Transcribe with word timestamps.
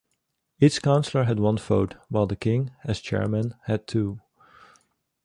Each 0.59 0.81
councillor 0.81 1.25
had 1.25 1.39
one 1.39 1.57
vote, 1.59 1.93
while 2.09 2.25
the 2.25 2.35
king, 2.35 2.71
as 2.83 3.01
chairman, 3.01 3.53
had 3.65 3.85
two. 3.85 4.19